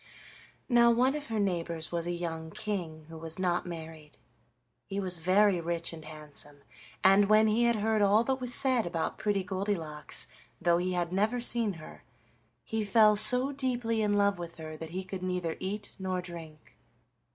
[0.67, 4.17] Now one of her neighbors was a young king who was not married.
[4.87, 6.63] He was very rich and handsome,
[7.03, 10.25] and when he heard all that was said about Pretty Goldilocks,
[10.59, 12.03] though he had never seen her,
[12.65, 16.77] he fell so deeply in love with her that he could neither eat nor drink.